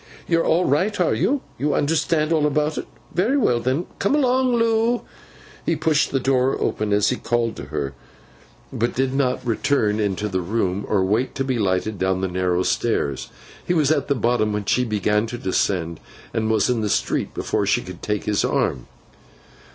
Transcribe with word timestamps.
You're 0.27 0.43
all 0.43 0.65
right, 0.65 0.99
are 0.99 1.13
you? 1.13 1.43
You 1.59 1.75
understand 1.75 2.33
all 2.33 2.47
about 2.47 2.75
it? 2.75 2.87
Very 3.13 3.37
well 3.37 3.59
then. 3.59 3.85
Come 3.99 4.15
along, 4.15 4.55
Loo!' 4.55 5.03
He 5.63 5.75
pushed 5.75 6.09
the 6.09 6.19
door 6.19 6.59
open 6.59 6.91
as 6.91 7.09
he 7.09 7.17
called 7.17 7.55
to 7.57 7.65
her, 7.65 7.93
but 8.73 8.95
did 8.95 9.13
not 9.13 9.45
return 9.45 9.99
into 9.99 10.27
the 10.27 10.41
room, 10.41 10.85
or 10.89 11.03
wait 11.05 11.35
to 11.35 11.43
be 11.43 11.59
lighted 11.59 11.99
down 11.99 12.21
the 12.21 12.27
narrow 12.27 12.63
stairs. 12.63 13.29
He 13.63 13.75
was 13.75 13.91
at 13.91 14.07
the 14.07 14.15
bottom 14.15 14.53
when 14.53 14.65
she 14.65 14.85
began 14.85 15.27
to 15.27 15.37
descend, 15.37 15.99
and 16.33 16.49
was 16.49 16.67
in 16.67 16.81
the 16.81 16.89
street 16.89 17.35
before 17.35 17.67
she 17.67 17.83
could 17.83 18.01
take 18.01 18.23
his 18.23 18.43
arm. 18.43 18.87